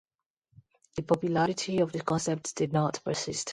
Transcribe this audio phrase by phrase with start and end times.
[0.95, 3.49] The popularity of the concept did not persist.